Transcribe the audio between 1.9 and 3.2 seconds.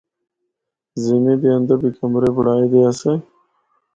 کمرے بنڑائے دے آسے۔